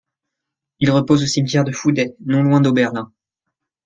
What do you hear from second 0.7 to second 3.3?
Il repose au cimetière de Fouday, non loin d'Oberlin.